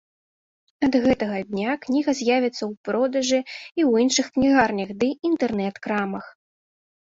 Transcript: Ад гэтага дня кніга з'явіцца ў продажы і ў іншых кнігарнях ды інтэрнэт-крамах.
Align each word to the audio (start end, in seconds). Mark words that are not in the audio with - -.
Ад 0.85 0.95
гэтага 1.03 1.37
дня 1.49 1.75
кніга 1.83 2.11
з'явіцца 2.19 2.59
ў 2.69 2.85
продажы 2.89 3.39
і 3.43 3.81
ў 3.89 4.07
іншых 4.07 4.27
кнігарнях 4.39 4.89
ды 5.05 5.11
інтэрнэт-крамах. 5.31 6.25